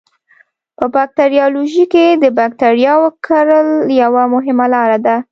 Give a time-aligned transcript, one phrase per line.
[0.77, 3.69] په باکتریالوژي کې د بکټریاوو کرل
[4.01, 5.15] یوه مهمه لاره ده.